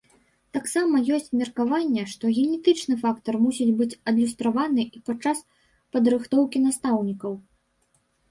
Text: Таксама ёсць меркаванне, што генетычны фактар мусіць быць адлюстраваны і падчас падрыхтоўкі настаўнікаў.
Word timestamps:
Таксама 0.55 1.01
ёсць 1.15 1.27
меркаванне, 1.41 2.05
што 2.13 2.29
генетычны 2.37 2.95
фактар 3.03 3.37
мусіць 3.43 3.69
быць 3.81 3.91
адлюстраваны 4.11 4.83
і 4.87 4.97
падчас 5.09 5.45
падрыхтоўкі 5.97 6.57
настаўнікаў. 6.67 7.31